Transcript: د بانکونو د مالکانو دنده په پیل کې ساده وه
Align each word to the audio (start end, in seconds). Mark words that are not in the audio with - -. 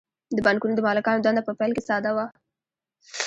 د 0.35 0.37
بانکونو 0.45 0.75
د 0.77 0.81
مالکانو 0.87 1.23
دنده 1.25 1.41
په 1.45 1.53
پیل 1.59 1.71
کې 1.75 1.83
ساده 1.89 2.11
وه 2.15 2.25